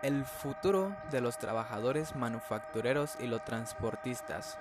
[0.00, 4.56] El futuro de los trabajadores manufactureros y los transportistas.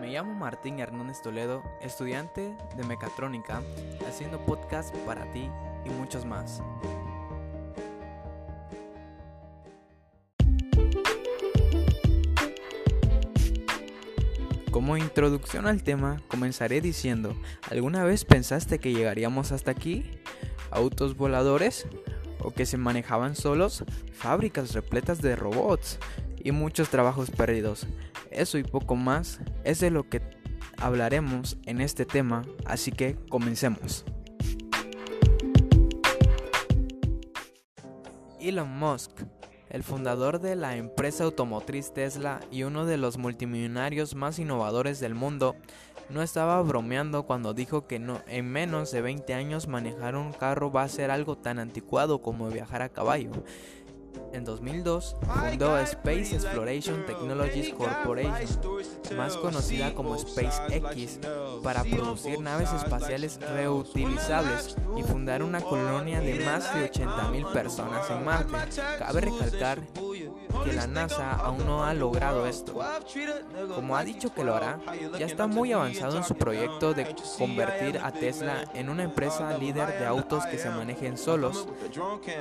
[0.00, 3.62] Me llamo Martín Hernández Toledo, estudiante de mecatrónica,
[4.08, 5.48] haciendo podcast para ti
[5.84, 6.60] y muchos más.
[14.72, 17.36] Como introducción al tema, comenzaré diciendo,
[17.70, 20.10] ¿alguna vez pensaste que llegaríamos hasta aquí?
[20.72, 21.86] ¿Autos voladores?
[22.42, 23.84] ¿O que se manejaban solos?
[24.12, 25.98] Fábricas repletas de robots
[26.42, 27.86] y muchos trabajos perdidos.
[28.30, 30.20] Eso y poco más es de lo que
[30.78, 34.04] hablaremos en este tema, así que comencemos.
[38.40, 39.22] Elon Musk
[39.72, 45.14] el fundador de la empresa automotriz Tesla y uno de los multimillonarios más innovadores del
[45.14, 45.56] mundo,
[46.12, 50.70] no estaba bromeando cuando dijo que no, en menos de 20 años manejar un carro
[50.70, 53.30] va a ser algo tan anticuado como viajar a caballo.
[54.32, 58.60] En 2002 fundó Space Exploration Technologies Corporation,
[59.16, 61.18] más conocida como SpaceX,
[61.62, 68.24] para producir naves espaciales reutilizables y fundar una colonia de más de 80.000 personas en
[68.24, 68.56] Marte.
[68.98, 69.80] Cabe recalcar
[70.12, 72.78] que la NASA aún no ha logrado esto.
[73.74, 74.78] Como ha dicho que lo hará,
[75.18, 79.98] ya está muy avanzado en su proyecto de convertir a Tesla en una empresa líder
[79.98, 81.68] de autos que se manejen solos,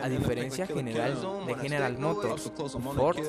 [0.01, 2.51] a diferencia general de General Motors,
[2.95, 3.19] Ford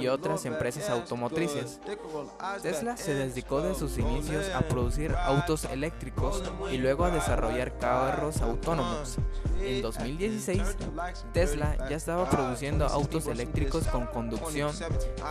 [0.00, 1.80] y otras empresas automotrices.
[2.62, 8.40] Tesla se dedicó de sus inicios a producir autos eléctricos y luego a desarrollar carros
[8.40, 9.18] autónomos.
[9.60, 10.62] En 2016,
[11.32, 14.72] Tesla ya estaba produciendo autos eléctricos con conducción,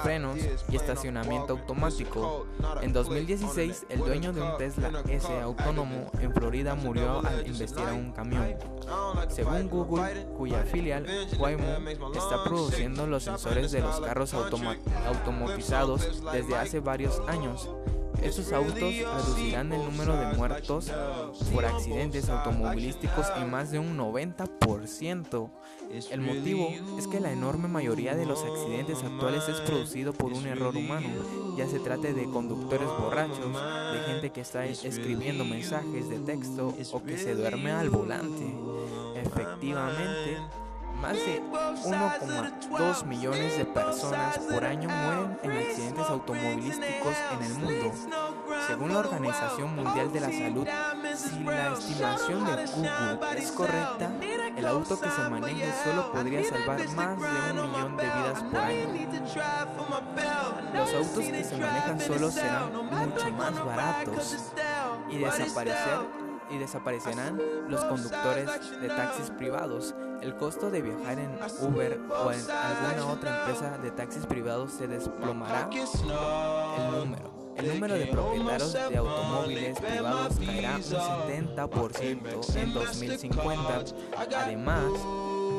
[0.03, 0.37] frenos
[0.69, 2.45] y estacionamiento automático.
[2.81, 8.11] En 2016, el dueño de un Tesla S autónomo en Florida murió al investigar un
[8.11, 8.55] camión.
[9.29, 11.05] Según Google, cuya filial
[11.37, 11.77] Waymo
[12.13, 17.69] está produciendo los sensores de los carros automatizados desde hace varios años.
[18.21, 20.91] Estos autos reducirán el número de muertos
[21.53, 25.49] por accidentes automovilísticos en más de un 90%.
[26.11, 30.45] El motivo es que la enorme mayoría de los accidentes actuales es producido por un
[30.45, 31.07] error humano,
[31.57, 33.39] ya se trate de conductores borrachos,
[33.93, 38.53] de gente que está escribiendo mensajes de texto o que se duerme al volante.
[39.15, 40.37] Efectivamente,
[41.01, 47.91] más de 1,2 millones de personas por año mueren en accidentes automovilísticos en el mundo.
[48.67, 50.67] Según la Organización Mundial de la Salud,
[51.15, 54.11] si la estimación de Google es correcta,
[54.55, 58.59] el auto que se maneje solo podría salvar más de un millón de vidas por
[58.59, 58.87] año.
[60.73, 64.37] Los autos que se manejan solos serán mucho más baratos
[65.09, 68.49] y desaparecer y desaparecerán los conductores
[68.81, 69.93] de taxis privados.
[70.21, 74.87] El costo de viajar en Uber o en alguna otra empresa de taxis privados se
[74.87, 75.69] desplomará.
[75.71, 77.37] El número.
[77.57, 83.83] El número de propietarios de automóviles privados caerá un 70% en 2050.
[84.15, 84.83] Además,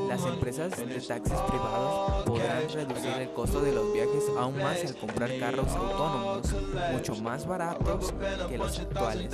[0.09, 4.97] las empresas de taxis privados podrán reducir el costo de los viajes aún más al
[4.97, 6.55] comprar carros autónomos,
[6.93, 8.15] mucho más baratos
[8.49, 9.31] que los actuales.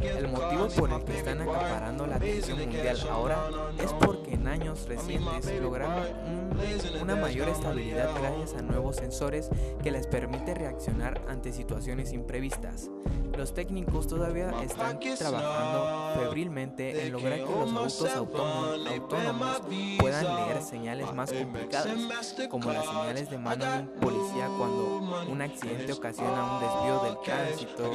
[0.00, 3.50] El motivo por el que están acaparando la atención mundial ahora
[3.82, 6.04] es porque en años recientes lograron
[7.02, 9.50] una mayor estabilidad gracias a nuevos sensores
[9.82, 12.90] que les permite reaccionar ante situaciones imprevistas.
[13.36, 19.68] Los técnicos todavía están trabajando febrilmente en lograr que los autos autónomos
[19.98, 25.42] puedan leer señales más complicadas, como las señales de mano de un policía cuando un
[25.42, 27.90] accidente ocasiona un desvío del tránsito,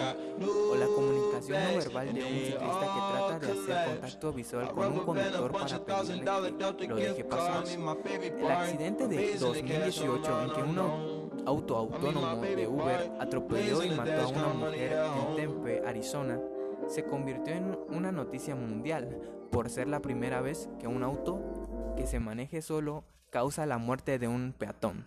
[0.72, 4.92] o la comunicación no verbal de un ciclista que trata de hacer contacto visual con
[4.92, 7.64] un conductor para pedirle que lo deje pasar.
[7.68, 14.28] El accidente de 2018 en que un auto autónomo de Uber atropelló y mató a
[14.28, 16.40] una mujer en Tempe, Arizona,
[16.88, 19.18] se convirtió en una noticia mundial
[19.52, 21.61] por ser la primera vez que un auto
[21.96, 25.06] que se maneje solo causa la muerte de un peatón.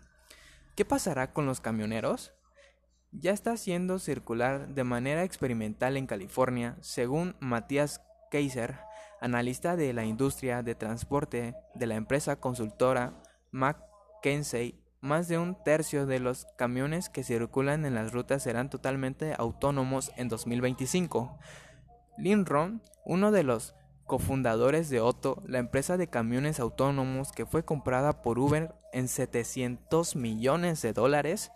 [0.75, 2.32] ¿Qué pasará con los camioneros?
[3.12, 8.00] Ya está haciendo circular de manera experimental en California, según Matías
[8.31, 8.76] Kaiser,
[9.20, 13.14] analista de la industria de transporte de la empresa consultora
[13.53, 19.35] McKinsey, más de un tercio de los camiones que circulan en las rutas serán totalmente
[19.37, 21.38] autónomos en 2025.
[22.17, 23.75] Linron, uno de los
[24.06, 30.17] cofundadores de Otto, la empresa de camiones autónomos que fue comprada por Uber en 700
[30.17, 31.51] millones de dólares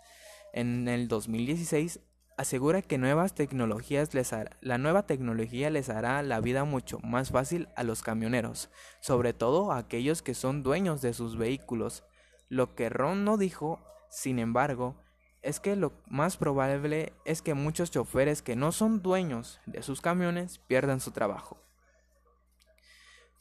[0.53, 1.99] en el 2016,
[2.37, 7.67] asegura que nuevas tecnologías les la nueva tecnología les hará la vida mucho más fácil
[7.75, 8.69] a los camioneros,
[9.01, 12.03] sobre todo a aquellos que son dueños de sus vehículos.
[12.47, 13.79] Lo que Ron no dijo,
[14.09, 14.95] sin embargo,
[15.41, 20.01] es que lo más probable es que muchos choferes que no son dueños de sus
[20.01, 21.68] camiones pierdan su trabajo.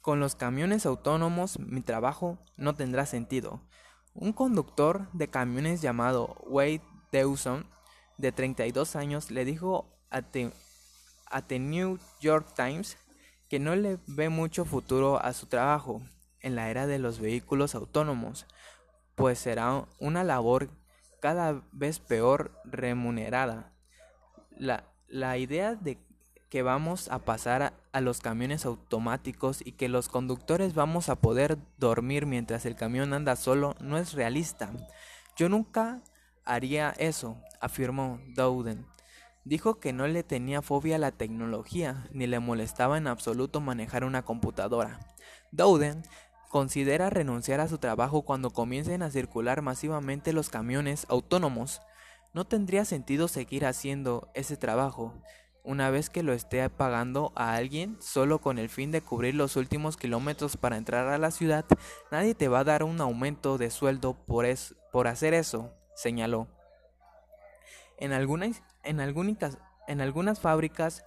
[0.00, 3.60] Con los camiones autónomos mi trabajo no tendrá sentido.
[4.14, 7.66] Un conductor de camiones llamado Wade Dawson,
[8.16, 10.52] de 32 años, le dijo a The,
[11.30, 12.96] a The New York Times
[13.48, 16.02] que no le ve mucho futuro a su trabajo
[16.40, 18.46] en la era de los vehículos autónomos,
[19.14, 20.68] pues será una labor
[21.20, 23.72] cada vez peor remunerada.
[24.50, 25.98] La, la idea de
[26.48, 31.16] que vamos a pasar a, a, los camiones automáticos y que los conductores vamos a
[31.16, 34.70] poder dormir mientras el camión anda solo no es realista.
[35.36, 36.02] Yo nunca
[36.44, 38.86] haría eso, afirmó Dowden.
[39.44, 44.04] Dijo que no le tenía fobia a la tecnología, ni le molestaba en absoluto manejar
[44.04, 45.00] una computadora.
[45.52, 46.02] Dowden
[46.48, 51.80] considera renunciar a su trabajo cuando comiencen a circular masivamente los camiones autónomos.
[52.34, 55.14] No tendría sentido seguir haciendo ese trabajo
[55.68, 59.54] una vez que lo esté pagando a alguien solo con el fin de cubrir los
[59.54, 61.66] últimos kilómetros para entrar a la ciudad.
[62.10, 66.48] Nadie te va a dar un aumento de sueldo por, es, por hacer eso, señaló.
[67.98, 71.04] En algunas, en, algunas, en algunas fábricas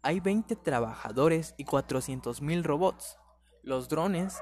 [0.00, 3.18] hay 20 trabajadores y 400.000 robots.
[3.62, 4.40] Los drones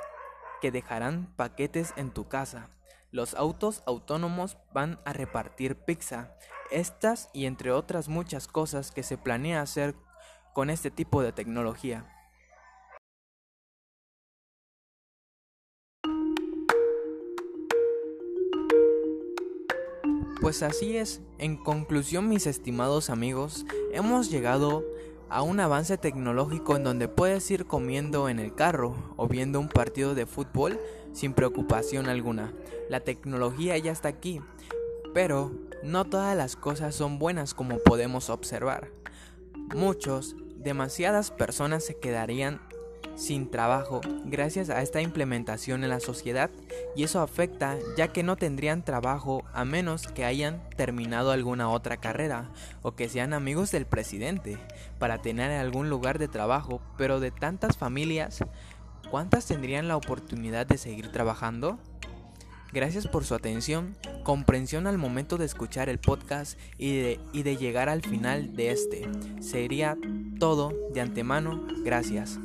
[0.60, 2.70] que dejarán paquetes en tu casa.
[3.12, 6.34] Los autos autónomos van a repartir pizza.
[6.70, 9.94] Estas y entre otras muchas cosas que se planea hacer
[10.54, 12.06] con este tipo de tecnología.
[20.40, 24.82] Pues así es, en conclusión mis estimados amigos, hemos llegado
[25.32, 29.68] a un avance tecnológico en donde puedes ir comiendo en el carro o viendo un
[29.68, 30.78] partido de fútbol
[31.14, 32.52] sin preocupación alguna.
[32.90, 34.42] La tecnología ya está aquí,
[35.14, 35.50] pero
[35.82, 38.90] no todas las cosas son buenas como podemos observar.
[39.74, 42.60] Muchos, demasiadas personas se quedarían
[43.16, 46.50] sin trabajo gracias a esta implementación en la sociedad
[46.96, 51.96] y eso afecta ya que no tendrían trabajo a menos que hayan terminado alguna otra
[51.96, 52.50] carrera
[52.82, 54.58] o que sean amigos del presidente
[54.98, 58.44] para tener algún lugar de trabajo, pero de tantas familias,
[59.10, 61.78] ¿cuántas tendrían la oportunidad de seguir trabajando?
[62.72, 67.58] Gracias por su atención, comprensión al momento de escuchar el podcast y de, y de
[67.58, 69.06] llegar al final de este.
[69.40, 69.98] Sería
[70.38, 72.38] todo de antemano, gracias.